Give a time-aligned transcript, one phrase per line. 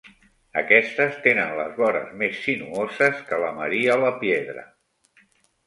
[0.61, 4.69] Aquestes tenen les vores més sinuoses que la Maria Lapiedra.